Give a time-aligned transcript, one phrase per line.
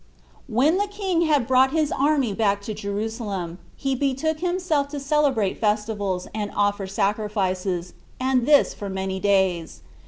[0.33, 0.39] 4.
[0.47, 4.99] And when the king had brought his army back to Jerusalem, he betook himself to
[4.99, 9.83] celebrate festivals, and offer sacrifices, and this for many days.